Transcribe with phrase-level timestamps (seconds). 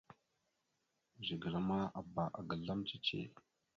[1.25, 3.19] Zigəla ma bba ga azlam cici.